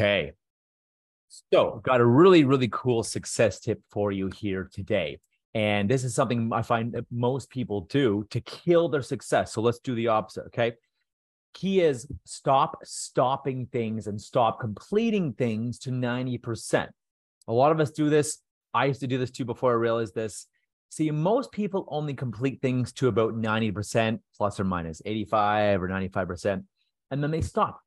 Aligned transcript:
Okay. 0.00 0.32
So, 1.52 1.82
got 1.84 2.00
a 2.00 2.06
really, 2.06 2.44
really 2.44 2.68
cool 2.72 3.02
success 3.02 3.60
tip 3.60 3.82
for 3.90 4.10
you 4.10 4.28
here 4.28 4.70
today. 4.72 5.20
And 5.52 5.90
this 5.90 6.04
is 6.04 6.14
something 6.14 6.50
I 6.54 6.62
find 6.62 6.92
that 6.94 7.04
most 7.10 7.50
people 7.50 7.82
do 7.82 8.26
to 8.30 8.40
kill 8.40 8.88
their 8.88 9.02
success. 9.02 9.52
So, 9.52 9.60
let's 9.60 9.78
do 9.78 9.94
the 9.94 10.08
opposite. 10.08 10.46
Okay. 10.46 10.72
Key 11.52 11.82
is 11.82 12.08
stop 12.24 12.78
stopping 12.82 13.66
things 13.66 14.06
and 14.06 14.18
stop 14.18 14.58
completing 14.58 15.34
things 15.34 15.78
to 15.80 15.90
90%. 15.90 16.88
A 17.48 17.52
lot 17.52 17.70
of 17.70 17.78
us 17.78 17.90
do 17.90 18.08
this. 18.08 18.38
I 18.72 18.86
used 18.86 19.00
to 19.00 19.06
do 19.06 19.18
this 19.18 19.32
too 19.32 19.44
before 19.44 19.72
I 19.72 19.74
realized 19.74 20.14
this. 20.14 20.46
See, 20.88 21.10
most 21.10 21.52
people 21.52 21.84
only 21.88 22.14
complete 22.14 22.62
things 22.62 22.92
to 22.94 23.08
about 23.08 23.34
90% 23.34 24.20
plus 24.34 24.58
or 24.58 24.64
minus 24.64 25.02
85 25.04 25.82
or 25.82 25.88
95%, 25.88 26.64
and 27.10 27.22
then 27.22 27.30
they 27.30 27.42
stop 27.42 27.82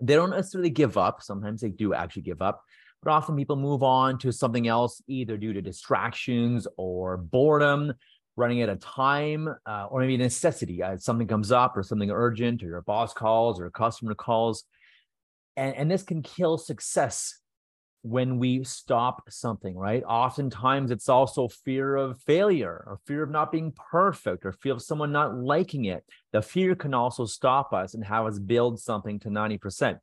they 0.00 0.14
don't 0.14 0.30
necessarily 0.30 0.70
give 0.70 0.96
up. 0.96 1.22
Sometimes 1.22 1.60
they 1.60 1.70
do 1.70 1.94
actually 1.94 2.22
give 2.22 2.42
up, 2.42 2.62
but 3.02 3.10
often 3.10 3.36
people 3.36 3.56
move 3.56 3.82
on 3.82 4.18
to 4.18 4.32
something 4.32 4.68
else, 4.68 5.02
either 5.08 5.36
due 5.36 5.52
to 5.52 5.62
distractions 5.62 6.66
or 6.76 7.16
boredom, 7.16 7.92
running 8.36 8.62
out 8.62 8.68
of 8.68 8.80
time, 8.80 9.48
uh, 9.64 9.86
or 9.90 10.00
maybe 10.00 10.16
necessity. 10.16 10.82
Uh, 10.82 10.96
something 10.98 11.26
comes 11.26 11.50
up, 11.50 11.76
or 11.76 11.82
something 11.82 12.10
urgent, 12.10 12.62
or 12.62 12.66
your 12.66 12.82
boss 12.82 13.14
calls, 13.14 13.58
or 13.58 13.66
a 13.66 13.70
customer 13.70 14.14
calls. 14.14 14.64
And, 15.56 15.74
and 15.74 15.90
this 15.90 16.02
can 16.02 16.22
kill 16.22 16.58
success 16.58 17.38
when 18.06 18.38
we 18.38 18.62
stop 18.62 19.24
something, 19.28 19.76
right? 19.76 20.04
Oftentimes 20.04 20.92
it's 20.92 21.08
also 21.08 21.48
fear 21.48 21.96
of 21.96 22.20
failure 22.20 22.84
or 22.86 23.00
fear 23.04 23.24
of 23.24 23.30
not 23.30 23.50
being 23.50 23.72
perfect 23.72 24.46
or 24.46 24.52
fear 24.52 24.74
of 24.74 24.82
someone 24.82 25.10
not 25.10 25.36
liking 25.36 25.86
it. 25.86 26.04
The 26.32 26.40
fear 26.40 26.76
can 26.76 26.94
also 26.94 27.24
stop 27.24 27.72
us 27.72 27.94
and 27.94 28.04
have 28.04 28.24
us 28.24 28.38
build 28.38 28.78
something 28.80 29.18
to 29.20 29.28
90%. 29.28 29.98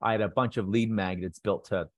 I 0.00 0.12
had 0.12 0.20
a 0.20 0.28
bunch 0.28 0.56
of 0.56 0.68
lead 0.68 0.88
magnets 0.88 1.40
built 1.40 1.64
to 1.66 1.88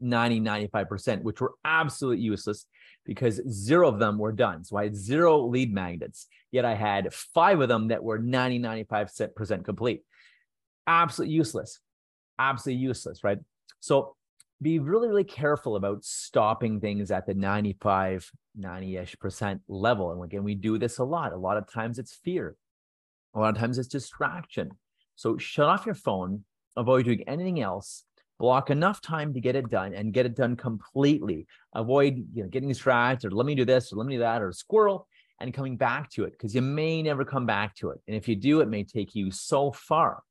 90, 0.00 0.40
95%, 0.40 1.22
which 1.22 1.40
were 1.40 1.54
absolutely 1.64 2.22
useless 2.22 2.66
because 3.04 3.40
zero 3.50 3.88
of 3.88 3.98
them 3.98 4.18
were 4.18 4.30
done. 4.30 4.62
So 4.62 4.76
I 4.76 4.84
had 4.84 4.94
zero 4.94 5.44
lead 5.46 5.74
magnets, 5.74 6.28
yet 6.52 6.64
I 6.64 6.74
had 6.74 7.12
five 7.12 7.60
of 7.60 7.68
them 7.68 7.88
that 7.88 8.04
were 8.04 8.20
90, 8.20 8.60
95% 8.60 9.64
complete. 9.64 10.02
Absolutely 10.86 11.34
useless. 11.34 11.80
Absolutely 12.38 12.82
useless, 12.82 13.24
right? 13.24 13.38
So 13.80 14.14
be 14.62 14.78
really, 14.78 15.08
really 15.08 15.24
careful 15.24 15.76
about 15.76 16.04
stopping 16.04 16.80
things 16.80 17.10
at 17.10 17.26
the 17.26 17.34
95, 17.34 18.30
90 18.56 18.96
ish 18.96 19.18
percent 19.18 19.60
level. 19.68 20.12
And 20.12 20.22
again, 20.22 20.44
we 20.44 20.54
do 20.54 20.78
this 20.78 20.98
a 20.98 21.04
lot. 21.04 21.32
A 21.32 21.36
lot 21.36 21.56
of 21.56 21.70
times 21.70 21.98
it's 21.98 22.14
fear, 22.14 22.56
a 23.34 23.40
lot 23.40 23.54
of 23.54 23.60
times 23.60 23.78
it's 23.78 23.88
distraction. 23.88 24.70
So 25.16 25.36
shut 25.38 25.68
off 25.68 25.86
your 25.86 25.94
phone, 25.94 26.44
avoid 26.76 27.04
doing 27.04 27.24
anything 27.26 27.60
else. 27.60 28.04
Block 28.38 28.70
enough 28.70 29.00
time 29.00 29.34
to 29.34 29.40
get 29.40 29.54
it 29.54 29.70
done 29.70 29.94
and 29.94 30.12
get 30.12 30.26
it 30.26 30.34
done 30.34 30.56
completely. 30.56 31.46
Avoid 31.74 32.26
you 32.32 32.42
know, 32.42 32.48
getting 32.48 32.68
distracted 32.68 33.32
or 33.32 33.36
let 33.36 33.46
me 33.46 33.54
do 33.54 33.64
this 33.64 33.92
or 33.92 33.96
let 33.96 34.06
me 34.06 34.14
do 34.14 34.20
that 34.20 34.42
or 34.42 34.50
squirrel 34.52 35.06
and 35.38 35.54
coming 35.54 35.76
back 35.76 36.10
to 36.10 36.24
it 36.24 36.32
because 36.32 36.54
you 36.54 36.62
may 36.62 37.02
never 37.02 37.24
come 37.24 37.46
back 37.46 37.76
to 37.76 37.90
it. 37.90 38.00
And 38.08 38.16
if 38.16 38.26
you 38.26 38.34
do, 38.34 38.60
it 38.60 38.68
may 38.68 38.82
take 38.82 39.14
you 39.14 39.30
so 39.30 39.70
far 39.70 40.22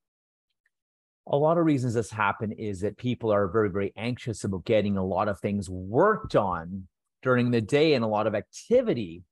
a 1.27 1.38
lot 1.38 1.58
of 1.58 1.66
reasons 1.66 1.94
this 1.94 2.09
happen 2.09 2.52
is 2.52 2.81
that 2.81 2.97
people 2.97 3.31
are 3.31 3.47
very 3.47 3.69
very 3.69 3.94
anxious 3.95 4.44
about 4.44 4.66
getting 4.66 4.97
a 4.97 5.05
lot 5.05 5.28
of 5.28 5.39
things 5.39 5.69
worked 5.69 6.36
on 6.36 6.88
during 7.22 7.52
the 7.52 7.61
day 7.61 7.94
and 7.94 8.03
a 8.03 8.08
lot 8.08 8.28
of 8.28 8.36
activity 8.36 9.23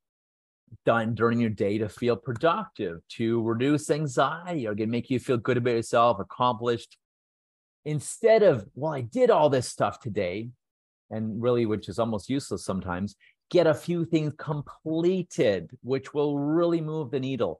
done 0.86 1.14
during 1.14 1.40
your 1.40 1.50
day 1.50 1.78
to 1.78 1.88
feel 1.88 2.16
productive 2.16 3.00
to 3.08 3.42
reduce 3.42 3.90
anxiety 3.90 4.68
or 4.68 4.72
again 4.72 4.90
make 4.90 5.10
you 5.10 5.18
feel 5.18 5.36
good 5.36 5.56
about 5.56 5.72
yourself 5.72 6.20
accomplished. 6.20 6.96
Instead 7.84 8.42
of 8.42 8.66
well 8.74 8.92
i 8.92 9.00
did 9.00 9.30
all 9.30 9.48
this 9.48 9.66
stuff 9.66 9.98
today 10.00 10.50
and 11.10 11.42
really 11.42 11.66
which 11.66 11.88
is 11.88 11.98
almost 11.98 12.28
useless 12.28 12.64
sometimes 12.64 13.16
get 13.50 13.66
a 13.66 13.74
few 13.74 14.04
things 14.04 14.32
completed 14.38 15.70
which 15.82 16.12
will 16.12 16.38
really 16.38 16.80
move 16.80 17.10
the 17.10 17.18
needle 17.18 17.58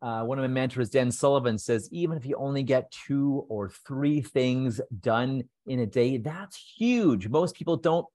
uh, 0.00 0.22
one 0.22 0.38
of 0.38 0.42
my 0.42 0.48
mentors, 0.48 0.90
Dan 0.90 1.10
Sullivan, 1.10 1.58
says 1.58 1.88
even 1.92 2.16
if 2.16 2.24
you 2.24 2.36
only 2.36 2.62
get 2.62 2.90
two 2.90 3.44
or 3.48 3.68
three 3.68 4.20
things 4.20 4.80
done 5.00 5.44
in 5.66 5.80
a 5.80 5.86
day, 5.86 6.16
that's 6.18 6.56
huge. 6.76 7.28
Most 7.28 7.54
people 7.54 7.76
don't 7.76 8.06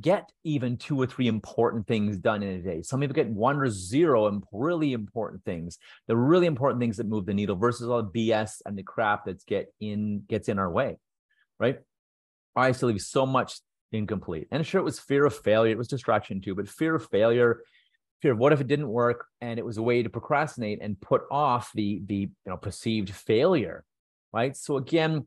get 0.00 0.30
even 0.44 0.76
two 0.76 1.00
or 1.00 1.06
three 1.06 1.26
important 1.26 1.86
things 1.86 2.16
done 2.16 2.42
in 2.42 2.60
a 2.60 2.62
day. 2.62 2.82
Some 2.82 3.00
people 3.00 3.14
get 3.14 3.28
one 3.28 3.56
or 3.56 3.68
zero 3.68 4.40
really 4.52 4.92
important 4.92 5.44
things, 5.44 5.78
the 6.06 6.16
really 6.16 6.46
important 6.46 6.80
things 6.80 6.96
that 6.96 7.08
move 7.08 7.26
the 7.26 7.34
needle 7.34 7.56
versus 7.56 7.88
all 7.88 8.02
the 8.02 8.28
BS 8.30 8.62
and 8.64 8.78
the 8.78 8.82
crap 8.82 9.24
that's 9.26 9.44
get 9.44 9.66
in 9.80 10.22
gets 10.28 10.48
in 10.48 10.58
our 10.58 10.70
way, 10.70 10.98
right? 11.58 11.78
I 12.56 12.68
used 12.68 12.80
to 12.80 12.86
leave 12.86 13.00
so 13.00 13.26
much 13.26 13.60
incomplete. 13.92 14.48
And 14.50 14.66
sure, 14.66 14.80
it 14.80 14.84
was 14.84 14.98
fear 14.98 15.24
of 15.26 15.34
failure. 15.34 15.72
It 15.72 15.78
was 15.78 15.88
distraction 15.88 16.40
too, 16.40 16.54
but 16.54 16.68
fear 16.68 16.94
of 16.94 17.08
failure 17.08 17.60
fear 18.20 18.32
of 18.32 18.38
what 18.38 18.52
if 18.52 18.60
it 18.60 18.66
didn't 18.66 18.88
work 18.88 19.26
and 19.40 19.58
it 19.58 19.64
was 19.64 19.78
a 19.78 19.82
way 19.82 20.02
to 20.02 20.10
procrastinate 20.10 20.80
and 20.82 21.00
put 21.00 21.22
off 21.30 21.70
the 21.74 22.02
the 22.06 22.14
you 22.14 22.30
know 22.46 22.56
perceived 22.56 23.10
failure 23.10 23.84
right? 24.32 24.56
So 24.56 24.76
again 24.76 25.26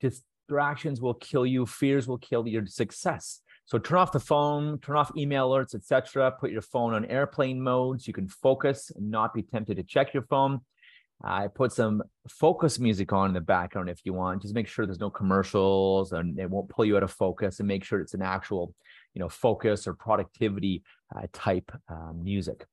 distractions 0.00 1.00
will 1.00 1.14
kill 1.14 1.46
you 1.46 1.66
fears 1.66 2.06
will 2.06 2.18
kill 2.18 2.46
your 2.46 2.66
success. 2.66 3.40
So 3.64 3.78
turn 3.78 3.98
off 3.98 4.12
the 4.12 4.20
phone 4.20 4.78
turn 4.80 4.96
off 4.96 5.12
email 5.16 5.50
alerts 5.50 5.74
etc 5.74 6.32
put 6.32 6.50
your 6.50 6.62
phone 6.62 6.94
on 6.94 7.04
airplane 7.06 7.60
mode 7.60 8.00
so 8.00 8.08
you 8.08 8.14
can 8.14 8.28
focus 8.28 8.90
and 8.94 9.10
not 9.10 9.34
be 9.34 9.42
tempted 9.42 9.76
to 9.76 9.82
check 9.82 10.14
your 10.14 10.24
phone. 10.24 10.60
I 11.22 11.48
put 11.48 11.72
some 11.72 12.02
focus 12.28 12.78
music 12.78 13.12
on 13.12 13.28
in 13.28 13.34
the 13.34 13.40
background 13.40 13.90
if 13.90 14.00
you 14.04 14.14
want. 14.14 14.42
Just 14.42 14.54
make 14.54 14.66
sure 14.66 14.86
there's 14.86 15.00
no 15.00 15.10
commercials 15.10 16.12
and 16.12 16.38
it 16.38 16.48
won't 16.48 16.70
pull 16.70 16.84
you 16.84 16.96
out 16.96 17.02
of 17.02 17.10
focus 17.10 17.58
and 17.58 17.68
make 17.68 17.84
sure 17.84 18.00
it's 18.00 18.14
an 18.14 18.22
actual, 18.22 18.74
you 19.14 19.20
know, 19.20 19.28
focus 19.28 19.86
or 19.86 19.94
productivity 19.94 20.82
uh, 21.14 21.26
type 21.32 21.70
um, 21.88 22.22
music, 22.22 22.66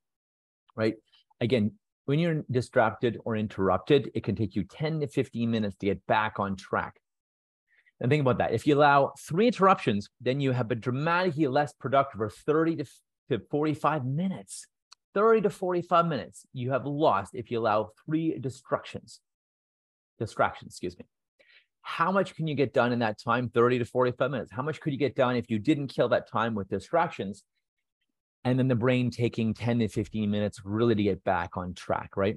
right? 0.75 0.95
Again, 1.41 1.73
when 2.05 2.19
you're 2.19 2.43
distracted 2.49 3.17
or 3.25 3.35
interrupted, 3.35 4.11
it 4.15 4.23
can 4.23 4.35
take 4.35 4.55
you 4.55 4.63
10 4.63 5.01
to 5.01 5.07
15 5.07 5.51
minutes 5.51 5.75
to 5.77 5.87
get 5.87 6.05
back 6.07 6.39
on 6.39 6.55
track. 6.55 6.99
And 7.99 8.09
think 8.09 8.21
about 8.21 8.37
that. 8.37 8.53
If 8.53 8.67
you 8.67 8.75
allow 8.75 9.13
three 9.19 9.47
interruptions, 9.47 10.09
then 10.21 10.39
you 10.39 10.51
have 10.51 10.67
been 10.67 10.79
dramatically 10.79 11.47
less 11.47 11.73
productive 11.73 12.19
for 12.19 12.29
30 12.29 12.77
to, 12.77 12.85
to 13.29 13.39
45 13.49 14.05
minutes. 14.05 14.67
30 15.15 15.41
to 15.41 15.49
45 15.49 16.05
minutes 16.05 16.45
you 16.53 16.71
have 16.71 16.85
lost 16.85 17.33
if 17.33 17.49
you 17.49 17.59
allow 17.59 17.89
three 18.05 18.37
distractions. 18.37 19.19
Distractions, 20.19 20.73
excuse 20.73 20.97
me. 20.97 21.05
How 21.87 22.11
much 22.11 22.35
can 22.35 22.47
you 22.47 22.53
get 22.53 22.73
done 22.73 22.91
in 22.91 22.99
that 22.99 23.17
time? 23.17 23.49
30 23.49 23.79
to 23.79 23.85
45 23.85 24.29
minutes. 24.29 24.51
How 24.51 24.61
much 24.61 24.81
could 24.81 24.91
you 24.91 24.99
get 24.99 25.15
done 25.15 25.37
if 25.37 25.49
you 25.49 25.57
didn't 25.57 25.87
kill 25.87 26.09
that 26.09 26.29
time 26.29 26.53
with 26.53 26.67
distractions? 26.67 27.43
And 28.43 28.59
then 28.59 28.67
the 28.67 28.75
brain 28.75 29.09
taking 29.09 29.53
10 29.53 29.79
to 29.79 29.87
15 29.87 30.29
minutes 30.29 30.59
really 30.65 30.95
to 30.95 31.01
get 31.01 31.23
back 31.23 31.55
on 31.55 31.73
track, 31.73 32.17
right? 32.17 32.35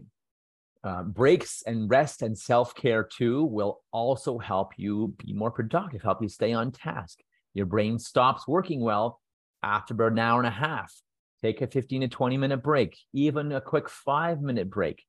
Uh, 0.84 1.02
breaks 1.02 1.62
and 1.66 1.90
rest 1.90 2.22
and 2.22 2.38
self 2.38 2.76
care 2.76 3.02
too 3.02 3.44
will 3.44 3.80
also 3.90 4.38
help 4.38 4.72
you 4.76 5.16
be 5.18 5.32
more 5.32 5.50
productive, 5.50 6.00
help 6.00 6.22
you 6.22 6.28
stay 6.28 6.52
on 6.52 6.70
task. 6.70 7.18
Your 7.52 7.66
brain 7.66 7.98
stops 7.98 8.46
working 8.46 8.80
well 8.80 9.20
after 9.64 9.94
about 9.94 10.12
an 10.12 10.20
hour 10.20 10.38
and 10.38 10.46
a 10.46 10.50
half 10.50 10.94
take 11.42 11.60
a 11.60 11.66
15 11.66 12.02
to 12.02 12.08
20 12.08 12.36
minute 12.36 12.62
break, 12.62 12.96
even 13.12 13.50
a 13.50 13.60
quick 13.60 13.88
five 13.88 14.40
minute 14.40 14.70
break. 14.70 15.02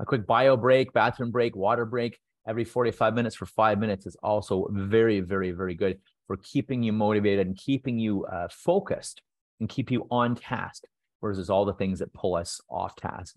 A 0.00 0.04
quick 0.04 0.26
bio 0.26 0.56
break, 0.56 0.92
bathroom 0.92 1.30
break, 1.30 1.54
water 1.54 1.84
break 1.84 2.18
every 2.46 2.64
45 2.64 3.14
minutes 3.14 3.36
for 3.36 3.46
five 3.46 3.78
minutes 3.78 4.06
is 4.06 4.16
also 4.22 4.68
very, 4.70 5.20
very, 5.20 5.50
very 5.50 5.74
good 5.74 5.98
for 6.26 6.36
keeping 6.36 6.82
you 6.82 6.92
motivated 6.92 7.46
and 7.46 7.56
keeping 7.56 7.98
you 7.98 8.24
uh, 8.26 8.48
focused 8.50 9.22
and 9.58 9.68
keep 9.68 9.90
you 9.90 10.06
on 10.10 10.34
task 10.34 10.84
versus 11.20 11.50
all 11.50 11.64
the 11.64 11.74
things 11.74 11.98
that 11.98 12.12
pull 12.12 12.34
us 12.34 12.60
off 12.70 12.96
task. 12.96 13.36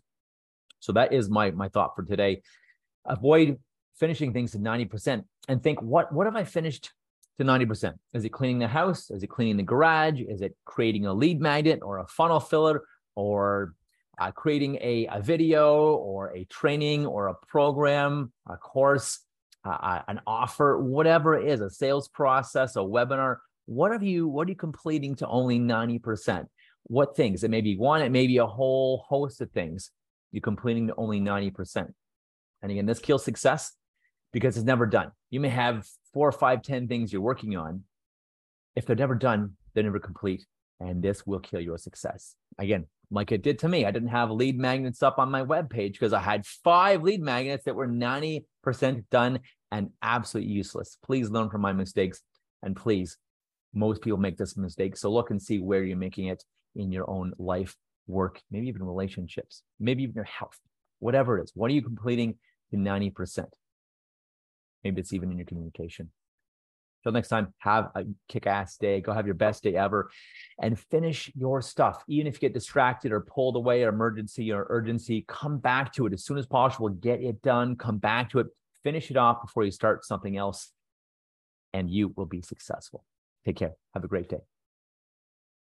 So 0.79 0.93
that 0.93 1.13
is 1.13 1.29
my 1.29 1.51
my 1.51 1.69
thought 1.69 1.95
for 1.95 2.03
today. 2.03 2.41
Avoid 3.05 3.59
finishing 3.95 4.33
things 4.33 4.51
to 4.51 4.57
90% 4.57 5.23
and 5.47 5.61
think 5.61 5.81
what 5.81 6.11
what 6.13 6.25
have 6.25 6.35
I 6.35 6.43
finished 6.43 6.91
to 7.39 7.43
90%? 7.43 7.93
Is 8.13 8.25
it 8.25 8.29
cleaning 8.29 8.59
the 8.59 8.67
house? 8.67 9.09
Is 9.09 9.23
it 9.23 9.27
cleaning 9.27 9.57
the 9.57 9.63
garage? 9.63 10.21
Is 10.21 10.41
it 10.41 10.55
creating 10.65 11.05
a 11.05 11.13
lead 11.13 11.41
magnet 11.41 11.79
or 11.81 11.99
a 11.99 12.07
funnel 12.07 12.39
filler 12.39 12.83
or 13.15 13.73
uh, 14.19 14.31
creating 14.31 14.77
a, 14.81 15.07
a 15.11 15.21
video 15.21 15.95
or 15.95 16.35
a 16.35 16.45
training 16.45 17.05
or 17.05 17.27
a 17.27 17.33
program, 17.47 18.31
a 18.47 18.57
course, 18.57 19.19
uh, 19.65 19.99
an 20.07 20.21
offer, 20.27 20.77
whatever 20.77 21.35
it 21.35 21.47
is, 21.47 21.61
a 21.61 21.69
sales 21.69 22.07
process, 22.07 22.75
a 22.75 22.79
webinar? 22.79 23.37
What 23.65 23.91
have 23.91 24.03
you, 24.03 24.27
what 24.27 24.47
are 24.47 24.51
you 24.51 24.57
completing 24.57 25.15
to 25.15 25.27
only 25.27 25.59
90%? 25.59 26.47
What 26.83 27.15
things? 27.15 27.43
It 27.43 27.51
may 27.51 27.61
be 27.61 27.77
one, 27.77 28.01
it 28.01 28.11
may 28.11 28.27
be 28.27 28.37
a 28.37 28.45
whole 28.45 29.05
host 29.07 29.41
of 29.41 29.51
things 29.51 29.91
you're 30.31 30.41
completing 30.41 30.87
to 30.87 30.95
only 30.97 31.21
90%. 31.21 31.93
And 32.61 32.71
again, 32.71 32.85
this 32.85 32.99
kills 32.99 33.23
success 33.23 33.71
because 34.31 34.57
it's 34.57 34.65
never 34.65 34.85
done. 34.85 35.11
You 35.29 35.39
may 35.39 35.49
have 35.49 35.87
four, 36.13 36.31
five, 36.31 36.61
ten 36.61 36.87
things 36.87 37.13
you're 37.13 37.21
working 37.21 37.55
on, 37.55 37.83
if 38.75 38.85
they're 38.85 38.95
never 38.95 39.15
done, 39.15 39.55
they're 39.73 39.83
never 39.83 39.99
complete. 39.99 40.45
And 40.79 41.01
this 41.01 41.25
will 41.25 41.39
kill 41.39 41.61
your 41.61 41.77
success. 41.77 42.35
Again, 42.57 42.87
like 43.11 43.31
it 43.31 43.43
did 43.43 43.59
to 43.59 43.69
me. 43.69 43.85
I 43.85 43.91
didn't 43.91 44.09
have 44.09 44.31
lead 44.31 44.57
magnets 44.57 45.03
up 45.03 45.19
on 45.19 45.29
my 45.29 45.41
web 45.41 45.69
page 45.69 45.93
because 45.93 46.13
I 46.13 46.19
had 46.19 46.45
five 46.45 47.03
lead 47.03 47.21
magnets 47.21 47.65
that 47.65 47.75
were 47.75 47.87
90% 47.87 48.43
done 49.11 49.39
and 49.71 49.89
absolutely 50.01 50.51
useless. 50.51 50.97
Please 51.03 51.29
learn 51.29 51.49
from 51.49 51.61
my 51.61 51.73
mistakes. 51.73 52.21
And 52.61 52.75
please, 52.75 53.17
most 53.73 54.01
people 54.01 54.19
make 54.19 54.37
this 54.37 54.57
mistake. 54.57 54.97
So 54.97 55.11
look 55.11 55.31
and 55.31 55.41
see 55.41 55.59
where 55.59 55.83
you're 55.83 55.97
making 55.97 56.27
it 56.27 56.43
in 56.75 56.91
your 56.91 57.09
own 57.09 57.33
life, 57.37 57.75
work, 58.07 58.41
maybe 58.51 58.67
even 58.67 58.83
relationships, 58.83 59.63
maybe 59.79 60.03
even 60.03 60.15
your 60.15 60.23
health, 60.25 60.59
whatever 60.99 61.37
it 61.39 61.43
is. 61.43 61.51
What 61.55 61.69
are 61.71 61.73
you 61.73 61.81
completing 61.81 62.35
to 62.71 62.77
90%? 62.77 63.45
Maybe 64.83 65.01
it's 65.01 65.13
even 65.13 65.31
in 65.31 65.37
your 65.37 65.45
communication. 65.45 66.11
Till 67.03 67.11
next 67.11 67.27
time, 67.27 67.53
have 67.59 67.91
a 67.95 68.05
kick 68.29 68.47
ass 68.47 68.77
day. 68.77 69.01
Go 69.01 69.11
have 69.11 69.25
your 69.25 69.35
best 69.35 69.63
day 69.63 69.75
ever 69.75 70.09
and 70.59 70.79
finish 70.79 71.31
your 71.35 71.61
stuff. 71.61 72.03
Even 72.07 72.27
if 72.27 72.35
you 72.35 72.39
get 72.39 72.53
distracted 72.53 73.11
or 73.11 73.19
pulled 73.21 73.57
away 73.57 73.83
or 73.83 73.89
emergency 73.89 74.51
or 74.51 74.65
urgency, 74.69 75.25
come 75.27 75.57
back 75.57 75.93
to 75.93 76.05
it 76.05 76.13
as 76.13 76.23
soon 76.23 76.37
as 76.37 76.45
possible. 76.45 76.89
Get 76.89 77.21
it 77.21 77.41
done. 77.41 77.75
Come 77.75 77.97
back 77.97 78.29
to 78.31 78.39
it. 78.39 78.47
Finish 78.83 79.11
it 79.11 79.17
off 79.17 79.41
before 79.41 79.63
you 79.63 79.71
start 79.71 80.05
something 80.05 80.35
else, 80.35 80.71
and 81.73 81.89
you 81.89 82.13
will 82.15 82.25
be 82.25 82.41
successful. 82.41 83.05
Take 83.45 83.57
care. 83.57 83.73
Have 83.93 84.03
a 84.03 84.07
great 84.07 84.29
day. 84.29 84.41